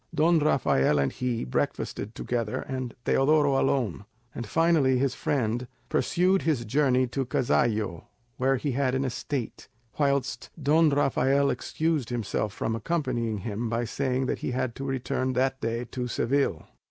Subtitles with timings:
[0.15, 6.65] Don Rafael and he breakfasted together, and Teodoro alone; and finally the friend pursued his
[6.65, 8.05] journey to Cazallo,
[8.37, 9.67] where he had an estate,
[9.99, 15.33] whilst Don Rafael excused himself from accompanying him by saying that he had to return
[15.33, 16.65] that day to Seville.